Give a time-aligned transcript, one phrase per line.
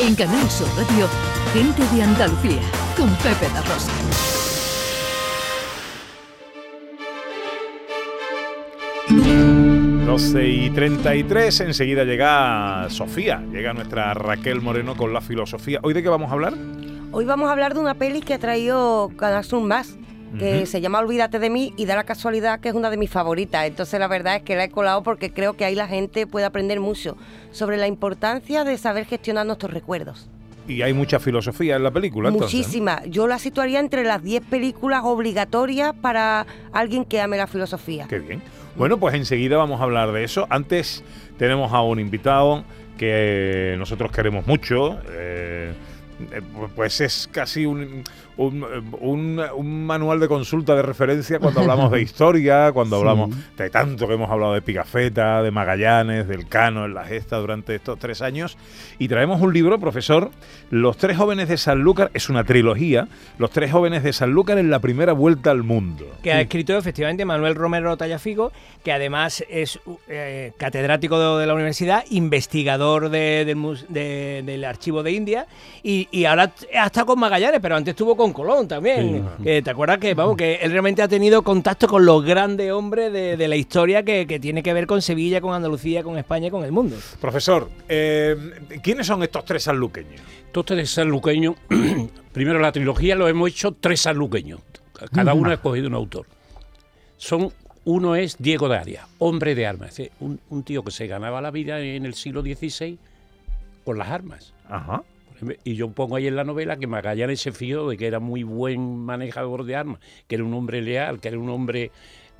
[0.00, 1.08] En Canal Sur Radio,
[1.52, 2.62] Gente de Andalucía,
[2.96, 3.92] con Pepe La Rosa.
[10.42, 15.78] y 33, enseguida llega Sofía, llega nuestra Raquel Moreno con la filosofía.
[15.82, 16.54] ¿Hoy de qué vamos a hablar?
[17.12, 19.96] Hoy vamos a hablar de una peli que ha traído Canal Sur Más,
[20.38, 23.10] que se llama Olvídate de mí y da la casualidad que es una de mis
[23.10, 23.66] favoritas.
[23.66, 26.46] Entonces la verdad es que la he colado porque creo que ahí la gente puede
[26.46, 27.16] aprender mucho
[27.50, 30.28] sobre la importancia de saber gestionar nuestros recuerdos.
[30.66, 32.30] Y hay mucha filosofía en la película.
[32.30, 33.02] Muchísima.
[33.06, 38.06] Yo la situaría entre las 10 películas obligatorias para alguien que ame la filosofía.
[38.06, 38.42] Qué bien.
[38.76, 40.46] Bueno, pues enseguida vamos a hablar de eso.
[40.50, 41.02] Antes
[41.38, 42.64] tenemos a un invitado
[42.98, 45.00] que nosotros queremos mucho.
[45.10, 45.72] Eh,
[46.74, 48.04] pues es casi un,
[48.38, 54.14] un, manual de consulta de referencia cuando hablamos de historia, cuando hablamos de tanto que
[54.14, 58.56] hemos hablado de Pigafetta, de Magallanes, del Cano, en la gesta durante estos tres años.
[58.98, 60.30] Y traemos un libro, profesor,
[60.70, 64.78] Los tres jóvenes de Sanlúcar, es una trilogía, Los tres jóvenes de Sanlúcar en la
[64.78, 66.06] primera vuelta al mundo.
[66.22, 68.52] Que ha escrito efectivamente Manuel Romero Tallafigo,
[68.84, 75.46] que además es eh, catedrático de, la universidad, investigador del archivo de India,
[75.82, 79.24] y, y ahora ha estado con Magallanes, pero antes estuvo con Colón también.
[79.42, 83.48] ¿Te acuerdas que, vamos, que él realmente ha tenido contacto con los grandes hombres de,
[83.48, 86.72] la historia que, tiene que ver con Sevilla, con Andalucía, con España y con el
[86.72, 86.96] mundo?
[87.20, 88.36] Profesor, eh,
[88.82, 90.20] ¿quiénes son estos tres sanluqueños?
[90.46, 91.56] Estos tres sanluqueños,
[92.32, 94.60] primero la trilogía lo hemos hecho tres sanluqueños.
[95.12, 96.26] Cada uno ha escogido un autor.
[97.16, 97.52] Son
[97.84, 101.50] uno es Diego de Arias, hombre de armas, un, un, tío que se ganaba la
[101.50, 102.98] vida en el siglo XVI
[103.84, 104.52] con las armas.
[104.68, 105.02] Ajá.
[105.64, 108.42] Y yo pongo ahí en la novela que Magallanes se fió de que era muy
[108.42, 111.90] buen manejador de armas, que era un hombre leal, que era un hombre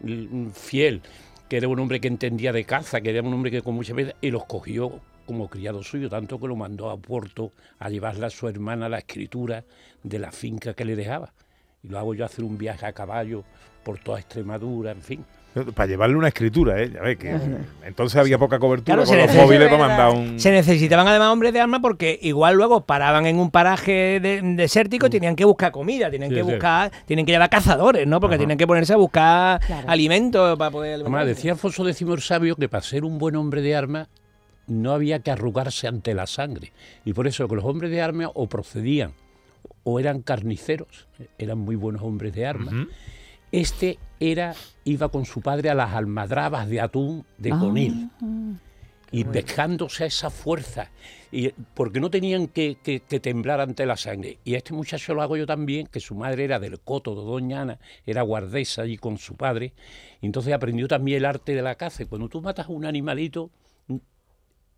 [0.03, 1.03] mm, fiel,
[1.49, 3.95] que era un hombre que entendía de caza, que era un hombre que con mucha
[3.95, 8.27] veces y los cogió como criado suyo, tanto que lo mandó a Puerto a llevarle
[8.27, 9.65] a su hermana la escritura
[10.03, 11.35] de la finca que le dejaba.
[11.83, 13.45] Y lo hago yo hacer un viaje a caballo
[13.85, 15.25] por toda Extremadura, en fin.
[15.75, 16.91] Para llevarle una escritura, ¿eh?
[16.93, 17.37] Ya ves que
[17.85, 20.39] entonces había poca cobertura con los móviles para mandar un...
[20.39, 25.09] Se necesitaban además hombres de armas porque igual luego paraban en un paraje desértico y
[25.09, 25.13] mm.
[25.13, 28.21] tenían que buscar comida, tienen que buscar, tienen que llevar cazadores, ¿no?
[28.21, 31.01] Porque tienen que ponerse a buscar alimentos para poder...
[31.01, 34.09] Además, decía Alfonso X el Sabio que para ser un buen hombre de armas
[34.67, 36.73] no había que arrugarse ante la sangre.
[37.05, 39.13] Y por eso que los hombres de armas o procedían
[39.83, 42.75] o eran carniceros, eran muy buenos hombres de armas.
[43.53, 44.55] Este era,
[44.85, 47.59] iba con su padre a las almadrabas de atún de ah.
[47.59, 48.11] Conil.
[49.11, 50.91] y dejándose a esa fuerza,
[51.33, 52.77] y, porque no tenían que,
[53.23, 54.39] temblar ante la sangre.
[54.45, 57.23] Y a este muchacho lo hago yo también, que su madre era del Coto de
[57.23, 59.73] Doña Ana, era guardesa allí con su padre,
[60.21, 62.05] y entonces aprendió también el arte de la caza.
[62.07, 63.51] cuando tú matas a un animalito,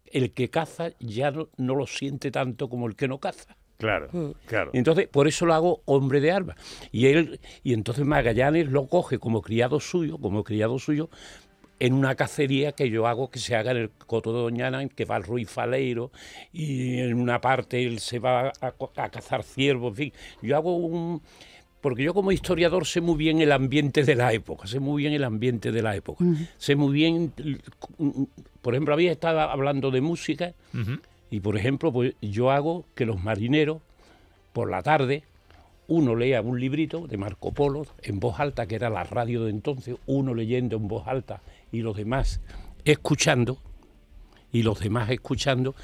[0.06, 3.56] el que caza ya no lo siente tanto como el que no caza.
[3.80, 4.30] Claro, mm.
[4.46, 4.70] claro.
[4.74, 6.56] entonces, por eso lo hago hombre de armas.
[6.92, 11.08] Y él, y entonces Magallanes lo coge como criado suyo, como criado suyo,
[11.80, 14.90] en una cacería que yo hago que se haga en el Coto de Doñana, en
[14.90, 16.12] que va el Ruiz Faleiro,
[16.52, 20.12] y en una parte él se va a, cazar ciervos, en fin.
[20.42, 21.22] Yo hago un.
[21.80, 25.14] Porque yo como historiador sé muy bien el ambiente de la época, sé muy bien
[25.14, 26.22] el ambiente de la época.
[26.58, 27.32] Sé muy bien.
[28.60, 30.52] Por ejemplo, había estado hablando de música.
[31.30, 33.78] Y por ejemplo, pues yo hago que los marineros,
[34.52, 35.22] por la tarde,
[35.86, 39.50] uno lea un librito de Marco Polo en voz alta, que era la radio de
[39.50, 41.40] entonces, uno leyendo en voz alta
[41.72, 42.40] y los demás
[42.84, 43.58] escuchando,
[44.52, 45.74] y los demás escuchando.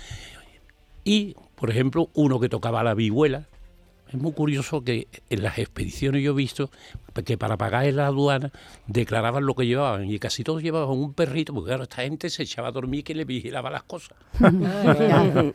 [1.04, 3.46] Y, por ejemplo, uno que tocaba la vihuela,
[4.08, 6.70] es muy curioso que en las expediciones yo he visto
[7.24, 8.52] que para pagar en la aduana
[8.86, 12.42] declaraban lo que llevaban y casi todos llevaban un perrito, porque claro, esta gente se
[12.42, 14.16] echaba a dormir que le vigilaba las cosas.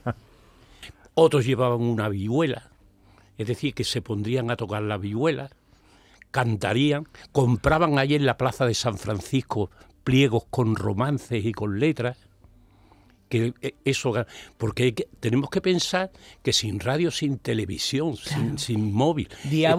[1.13, 2.71] Otros llevaban una vihuela,
[3.37, 5.49] es decir, que se pondrían a tocar la vihuela,
[6.31, 9.69] cantarían, compraban ahí en la plaza de San Francisco
[10.03, 12.17] pliegos con romances y con letras
[13.31, 14.13] que eh, eso
[14.57, 16.11] porque tenemos que pensar
[16.43, 18.15] que sin radio, sin televisión,
[18.57, 19.29] sin, móvil,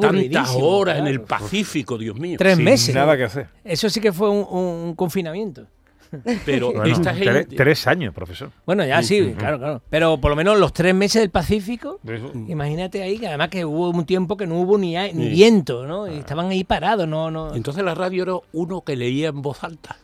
[0.01, 3.49] tantas horas en el Pacífico, Dios mío, tres meses, nada que hacer.
[3.63, 5.67] Eso sí que fue un, confinamiento.
[6.47, 7.57] Pero esta gente...
[7.57, 8.51] tres, años, profesor.
[8.67, 9.83] Bueno, ya sí, claro, claro.
[9.89, 12.01] Pero por lo menos los tres meses del Pacífico,
[12.49, 16.11] imagínate ahí que además que hubo un tiempo que no hubo ni, ni viento, ¿no?
[16.11, 17.55] Y estaban ahí parados, no, no.
[17.55, 19.99] Entonces la radio era uno que leía en voz alta.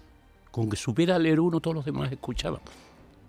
[0.51, 2.61] Con que supiera leer uno, todos los demás escuchaban.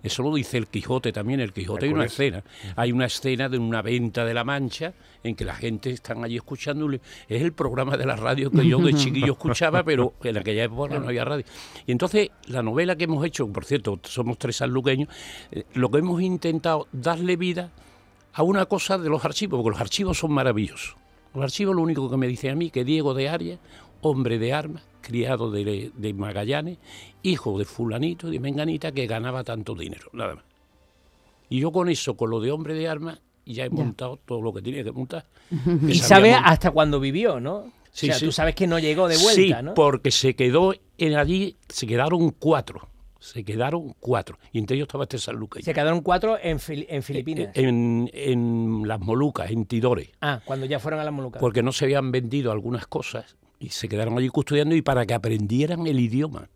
[0.02, 1.40] Eso lo dice el Quijote también.
[1.40, 2.44] El Quijote hay una escena.
[2.76, 4.94] Hay una escena de una venta de la Mancha
[5.24, 6.90] en que la gente están allí escuchando.
[6.94, 11.00] Es el programa de la radio que yo de chiquillo escuchaba, pero en aquella época
[11.00, 11.46] no había radio.
[11.86, 15.10] Y entonces la novela que hemos hecho, por cierto, somos tres sanluqueños,
[15.52, 17.72] eh, lo que hemos intentado darle vida
[18.34, 20.96] a una cosa de los archivos, porque los archivos son maravillosos.
[21.34, 23.60] Los archivos lo único que me dicen a mí que Diego de Arias,
[24.02, 26.78] hombre de armas, criado de, de Magallanes,
[27.24, 30.44] hijo de fulanito y de menganita que ganaba tanto dinero, nada más.
[31.50, 34.54] Y yo con eso, con lo de hombre de armas, ya he montado todo lo
[34.54, 35.26] que tenía que montar.
[35.86, 37.72] Que Y sabe hasta cuándo vivió, ¿no?
[37.92, 38.26] Sí, o sea, sí.
[38.26, 39.74] tú sabes que no llegó de vuelta, sí, ¿no?
[39.74, 42.88] porque se quedó en allí, se quedaron cuatro.
[43.20, 44.38] Se quedaron cuatro.
[44.54, 45.66] Y entre ellos estaba este sanluqueño.
[45.66, 47.50] Se quedaron cuatro en, Fili- en Filipinas.
[47.56, 50.12] En, en las Molucas, en Tidore.
[50.22, 51.42] ah, cuando ya fueron a las Molucas.
[51.42, 55.14] Porque no se habían vendido algunas cosas y se quedaron allí custodiando y para que
[55.14, 56.50] aprendieran el idioma.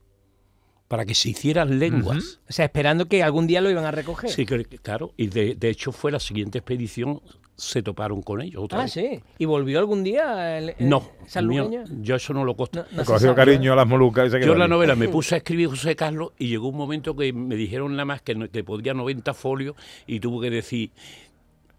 [0.88, 2.40] Para que se hicieran lenguas.
[2.48, 4.30] O sea, esperando que algún día lo iban a recoger.
[4.30, 5.12] Sí, claro.
[5.18, 7.20] Y de, de hecho fue la siguiente expedición,
[7.56, 8.92] se toparon con ellos otra Ah, vez.
[8.94, 9.22] sí.
[9.40, 11.10] ¿Y volvió algún día el, el No,
[11.44, 11.70] mío,
[12.02, 12.86] yo eso no lo consto.
[12.92, 15.08] No, Cogió sabe, cariño a las Molucas y se quedó Yo en la novela me
[15.10, 18.50] puse a escribir José Carlos y llegó un momento que me dijeron nada más que,
[18.50, 19.76] que podía 90 folios
[20.06, 20.92] y tuve que decir,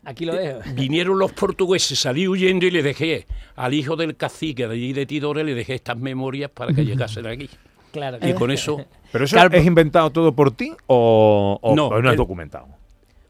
[0.05, 0.61] Aquí lo dejo.
[0.75, 5.06] vinieron los portugueses, salí huyendo y le dejé al hijo del cacique de allí de
[5.06, 7.49] Tidore, le dejé estas memorias para que llegasen aquí.
[7.95, 8.19] Claro.
[8.29, 12.03] Y con eso, ¿Pero eso Claro, es inventado todo por ti o, o- No, o
[12.03, 12.67] no es documentado?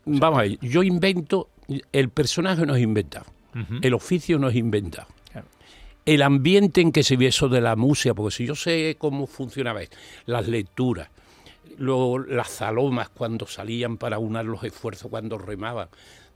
[0.07, 1.51] vamos a ver, yo invento,
[1.93, 3.27] el personaje no es inventado,
[3.83, 5.07] el oficio no es inventado.
[5.31, 5.47] Claro.
[6.07, 9.27] El ambiente en que se ve eso de la música, porque si yo sé cómo
[9.27, 11.09] funcionaba esto, las lecturas,
[11.77, 15.89] luego las zalomas cuando salían para unar los esfuerzos, cuando remaban,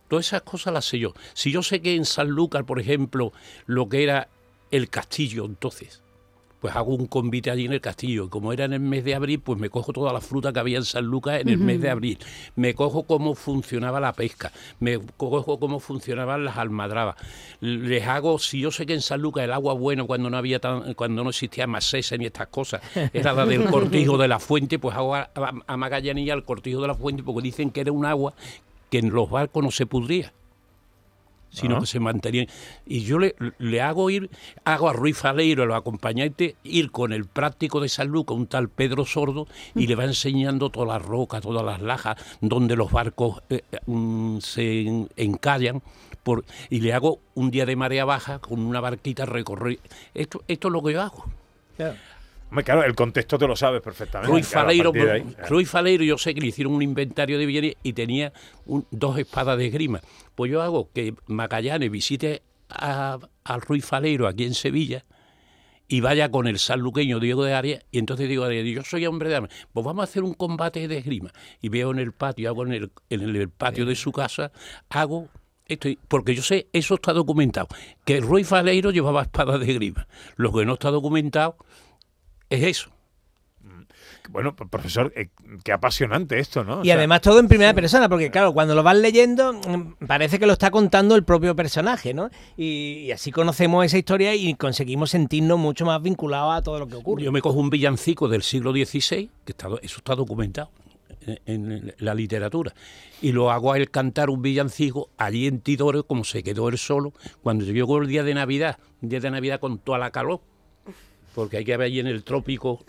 [0.08, 1.14] todas esas cosas las sé yo.
[1.34, 3.32] Si yo sé que en Sanlúcar, por ejemplo,
[3.66, 4.28] lo que era
[4.70, 6.02] el castillo entonces,
[6.60, 8.24] pues hago un convite allí en el castillo.
[8.24, 10.58] Y como era en el mes de abril, pues me cojo toda la fruta que
[10.58, 12.18] había en San Lucas en el mes de abril.
[12.56, 14.50] Me cojo cómo funcionaba la pesca.
[14.80, 17.14] Me cojo cómo funcionaban las almadrabas.
[17.60, 20.58] Les hago, si yo sé que en San Lucas el agua bueno cuando no había
[20.58, 22.82] tan, cuando no existía macesa ni estas cosas,
[23.12, 26.80] era la del cortijo de la fuente, pues hago a, a- a Magallanilla el cortijo
[26.80, 28.34] de la fuente porque dicen que era un agua
[28.90, 30.32] que en los barcos no se pudría
[31.50, 31.80] sino Ah.
[31.80, 32.46] que se mantenían.
[32.84, 34.28] Y yo le, le hago ir,
[34.66, 38.68] hago a Ruiz Faleiro, los acompañantes, ir con el práctico de San Lucas, un tal
[38.68, 43.40] Pedro Sordo, y le va enseñando todas las rocas, todas las lajas, donde los barcos
[43.48, 45.80] eh, mm, se en- encallan.
[46.22, 49.78] Por, y le hago un día de marea baja con una barquita recorrer.
[50.12, 51.24] Esto, esto es lo que yo hago.
[52.50, 54.32] Hombre, claro, el contexto te lo sabes perfectamente.
[54.32, 55.48] Ruiz claro, Faleiro, partir de ahí, claro.
[55.48, 58.32] Ruiz Faleiro, yo sé que le hicieron un inventario de bienes y tenía
[58.64, 60.00] un- dos espadas de esgrima.
[60.34, 65.04] Pues yo hago que Magallanes visite a, a Ruiz Faleiro aquí en Sevilla
[65.88, 69.36] y vaya con el sanluqueño Diego de Arias y entonces digo, yo soy hombre de
[69.36, 71.30] armas, pues vamos a hacer un combate de esgrima.
[71.62, 74.52] Y veo en el patio, hago en el, en el patio de su casa,
[74.90, 75.28] hago
[75.66, 77.68] esto, porque yo sé, eso está documentado,
[78.06, 80.06] que Ruiz Faleiro llevaba espadas de esgrima.
[80.36, 81.56] Lo que no está documentado
[82.50, 82.90] es eso.
[84.30, 85.30] Bueno, p- profesor, eh,
[85.64, 86.80] qué apasionante esto, ¿no?
[86.80, 90.04] O Y sea, además todo en primera persona, porque claro, cuando lo vas leyendo mm,
[90.06, 92.28] parece que lo está contando el propio personaje, ¿no?
[92.56, 96.86] Y, y así conocemos esa historia y conseguimos sentirnos mucho más vinculados a todo lo
[96.86, 97.22] que ocurre.
[97.24, 100.70] Yo me cojo un villancico del siglo XVI, que está, eso está documentado
[101.26, 101.38] en,
[101.72, 102.74] en la literatura,
[103.22, 106.76] y lo hago a él cantar un villancico allí en Tidore, como se quedó él
[106.76, 110.40] solo, cuando llegó el día de Navidad, un día de Navidad con toda la calor,
[111.38, 112.84] porque hay que ver allí en el trópico.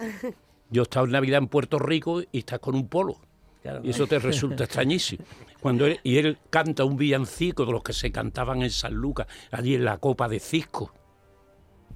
[0.71, 3.17] Yo estaba en Navidad en Puerto Rico y estás con un polo.
[3.61, 3.81] Claro.
[3.83, 5.23] Y eso te resulta extrañísimo.
[5.59, 9.27] Cuando él, y él canta un villancico de los que se cantaban en San Lucas,
[9.51, 10.91] allí en la copa de Cisco,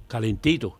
[0.06, 0.78] calentito.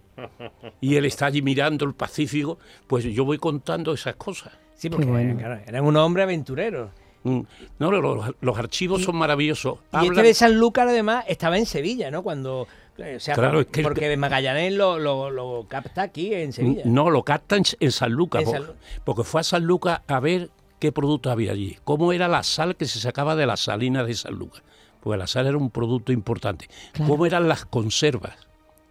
[0.81, 4.52] Y él está allí mirando el Pacífico, pues yo voy contando esas cosas.
[4.76, 5.37] Sí, porque bueno.
[5.37, 6.90] claro, eran un hombre aventurero.
[7.25, 7.40] Mm,
[7.78, 9.78] No, los, los archivos son maravillosos.
[9.93, 12.23] Y este Hablan- de Sanlúcar además estaba en Sevilla, ¿no?
[12.23, 16.33] Cuando o sea, Claro, por- es que el- porque Magallanes lo, lo, lo capta aquí
[16.35, 16.83] en Sevilla.
[16.85, 18.65] No, lo captan en San Lucas, San
[19.05, 22.77] porque fue a San Lucas a ver qué producto había allí, cómo era la sal
[22.77, 24.63] que se sacaba de las salinas de San Lucas,
[25.01, 28.37] porque la sal era un producto importante, cómo eran las conservas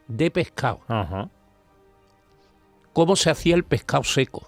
[0.08, 1.30] de pescado, Ajá.
[2.94, 4.48] cómo se hacía el pescado seco.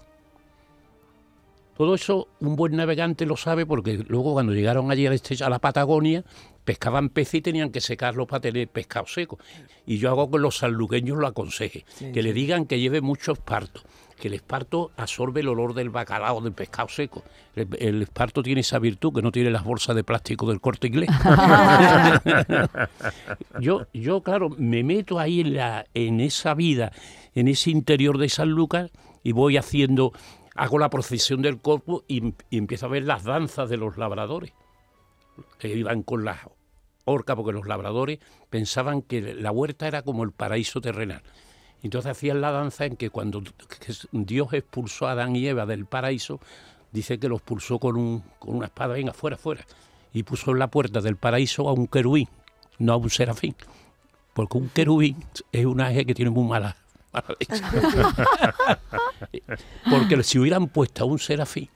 [1.76, 5.50] Todo eso un buen navegante lo sabe porque luego cuando llegaron allí al estrecho- a
[5.50, 6.24] la Patagonia
[6.66, 9.38] pescaban peces y tenían que secarlo para tener pescado seco.
[9.86, 13.82] Y yo hago que los sanluqueños lo aconseje, que le digan que lleve mucho esparto,
[14.20, 17.22] que el esparto absorbe el olor del bacalao, del pescado seco.
[17.54, 20.88] El, el esparto tiene esa virtud que no tiene las bolsas de plástico del corte
[20.88, 21.08] inglés.
[23.60, 26.90] yo, yo, claro, me meto ahí en, la, en esa vida,
[27.34, 28.90] en ese interior de San Lucas
[29.22, 30.12] y voy haciendo,
[30.56, 34.52] hago la procesión del corpus y, y empiezo a ver las danzas de los labradores,
[35.60, 36.38] que iban con las
[37.06, 38.18] orcas, porque los labradores
[38.50, 41.22] pensaban que la huerta era como el paraíso terrenal.
[41.82, 43.42] Entonces hacían la danza en que cuando
[44.12, 46.40] Dios expulsó a Adán y Eva del paraíso,
[46.92, 49.64] dice que los expulsó con, un, con una espada, venga, fuera, fuera.
[50.12, 52.28] y puso en la puerta del paraíso a un querubín,
[52.78, 53.54] no a un serafín.
[54.34, 55.16] Porque un querubín
[55.52, 56.76] es un ángel que tiene muy mala,
[57.12, 57.62] mala leche.
[59.90, 61.68] Porque si hubieran puesto a un serafín,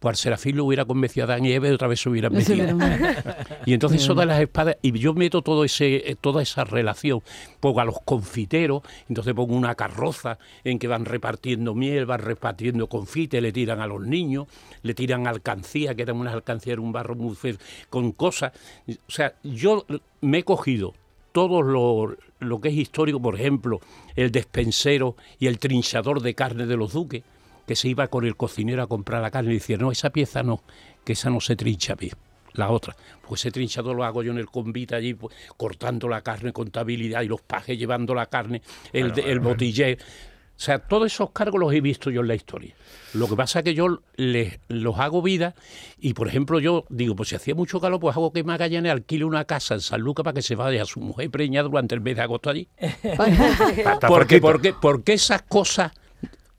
[0.00, 2.32] pues al serafín lo hubiera convencido a Adán y Eva y otra vez se hubieran
[2.32, 2.66] metido.
[3.66, 7.22] Y entonces de las espadas, y yo meto todo ese, eh, toda esa relación,
[7.60, 12.88] pongo a los confiteros, entonces pongo una carroza en que van repartiendo miel, van repartiendo
[12.88, 14.46] confite, le tiran a los niños,
[14.82, 17.56] le tiran alcancía, que eran unas alcancías, era un barro muy feo,
[17.90, 18.52] con cosas.
[18.88, 19.84] O sea, yo
[20.22, 20.94] me he cogido
[21.32, 23.80] todo lo, lo que es histórico, por ejemplo,
[24.16, 27.22] el despensero y el trinchador de carne de los duques,
[27.70, 30.42] que se iba con el cocinero a comprar la carne y decía, no, esa pieza
[30.42, 30.64] no,
[31.04, 32.14] que esa no se trincha bien.
[32.54, 32.96] La otra,
[33.28, 37.22] pues ese trinchador lo hago yo en el convite allí, pues, cortando la carne, contabilidad
[37.22, 38.60] y los pajes llevando la carne,
[38.92, 39.98] el, el botiller.
[40.00, 42.74] O sea, todos esos cargos los he visto yo en la historia.
[43.14, 45.54] Lo que pasa es que yo les, los hago vida
[46.00, 49.26] y, por ejemplo, yo digo, pues si hacía mucho calor, pues hago que Magallanes alquile
[49.26, 52.00] una casa en San Lucas para que se vaya a su mujer preñada durante el
[52.00, 52.66] mes de agosto allí.
[54.08, 55.92] Porque, porque, porque esas cosas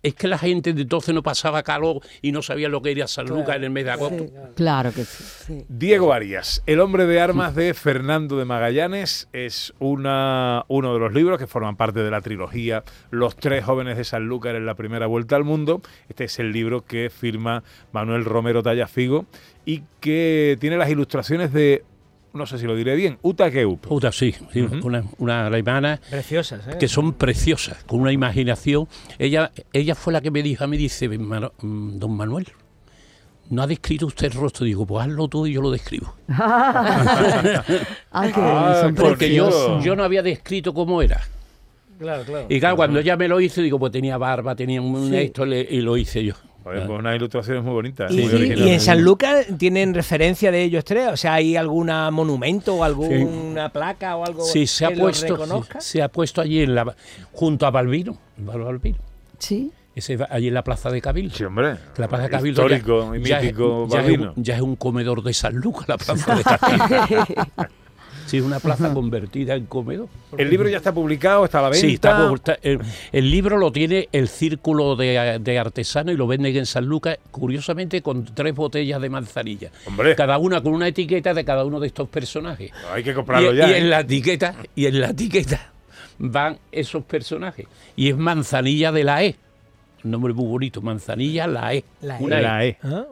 [0.04, 3.08] es que la gente de entonces no pasaba calor y no sabía lo que era
[3.08, 4.26] San Lucas en el mes de agosto.
[4.56, 5.66] Claro que sí.
[5.68, 11.14] Diego Arias, El hombre de armas de Fernando de Magallanes, es una, uno de los
[11.14, 15.08] libros que forman parte de la trilogía Los tres jóvenes de Sanlúcar en la primera
[15.08, 15.82] vuelta al mundo.
[16.10, 19.26] Este es el libro que firma Manuel Romero Tallafigo
[19.66, 21.84] y que tiene las ilustraciones de,
[22.34, 23.82] no sé si lo diré bien, Uta Keup.
[23.82, 26.78] Puta, sí, sí, una, una alemana Preciosas, ¿eh?
[26.80, 28.88] que son preciosas, con una imaginación.
[29.20, 32.48] Ella, ella fue la que me dijo a mí, dice, "Mano- mm, don Manuel,
[33.50, 34.66] ¿no ha descrito usted el rostro?
[34.66, 36.16] Digo, pues hazlo tú y yo lo describo.
[38.14, 41.22] Ah, qué Ah, Porque yo, yo no había descrito cómo era.
[42.00, 42.46] Claro, claro.
[42.50, 45.16] Y claro, cuando ella me lo hizo, digo, pues tenía barba, tenía un Sí.
[45.18, 46.34] esto, le- y lo hice yo.
[46.64, 48.12] Pues unas ilustraciones muy bonitas.
[48.12, 51.88] Y, muy y- en San Lucas tienen referencia de ellos tres, o sea, hay algún
[52.12, 55.82] monumento o alguna placa o algo Sí, se ha que lo puesto, reconozca?
[55.82, 56.96] sí, se ha puesto allí en la,
[57.32, 58.98] junto a Balbino, Balbino.
[59.40, 59.72] Sí.
[59.96, 61.36] Ese allí en la plaza de Cabildo.
[61.36, 61.76] Sí, hombre.
[61.98, 64.34] La plaza de Cabildo ya- Histórico y ya es- mítico ya es, Balbino.
[64.38, 67.26] un, ya es un comedor de San Lucas la plaza de Cabildo.
[68.26, 70.08] sí, es una plaza convertida en comedor.
[70.38, 71.88] El libro ya está publicado, está a la venta.
[71.88, 72.80] Sí, está, está- el,
[73.12, 77.18] el libro lo tiene el Círculo de, de Artesanos y lo venden en San Lucas,
[77.32, 79.72] curiosamente con tres botellas de manzanilla.
[79.86, 80.16] Hombre.
[80.16, 82.72] Cada una con una etiqueta de cada uno de estos personajes.
[82.94, 83.70] Hay que Y, comprarlo y ya.
[83.70, 83.78] ¿eh?
[83.80, 85.72] en la etiqueta, y en la etiqueta
[86.20, 87.66] van esos personajes.
[87.96, 89.36] Y es manzanilla de la E.
[90.04, 91.84] Un nombre muy bonito, manzanilla la E.
[92.02, 92.24] La E.
[92.24, 92.78] Una La E.
[92.84, 93.06] ¿Ah?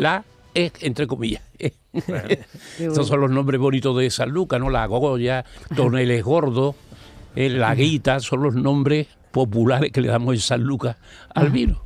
[0.00, 1.42] La E, entre comillas.
[2.78, 4.70] Estos son los nombres bonitos de San Lucas, ¿no?
[4.70, 5.44] La Goya,
[5.74, 6.74] Toneles Gordo,
[7.36, 10.96] eh, La Guita, son los nombres populares que le damos en San Lucas
[11.34, 11.82] al vino.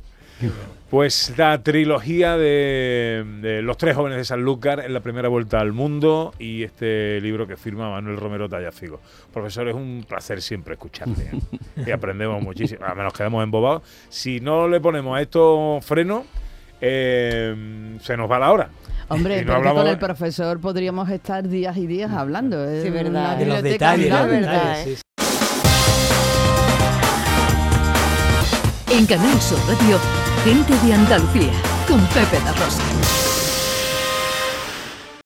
[0.89, 5.71] Pues la trilogía de, de Los tres jóvenes de Sanlúcar en la primera vuelta al
[5.71, 8.99] mundo y este libro que firma Manuel Romero Tallafigo.
[9.31, 11.29] Profesor, es un placer siempre escucharte.
[11.31, 11.85] ¿eh?
[11.87, 12.85] y aprendemos muchísimo.
[12.85, 13.83] A menos quedamos embobados.
[14.09, 16.25] Si no le ponemos a esto freno,
[16.81, 18.69] eh, se nos va la hora.
[19.09, 22.63] Hombre, no hablamos con el profesor podríamos estar días y días hablando.
[22.63, 23.37] Es Sí, verdad.
[23.37, 24.47] De De los detalles, la los andante.
[24.47, 24.95] verdad, detalles, ¿eh?
[24.95, 25.01] sí,
[28.97, 29.97] En Canal Sur Radio,
[30.43, 31.51] gente de Andalucía,
[31.87, 32.81] con Pepe da Rosa.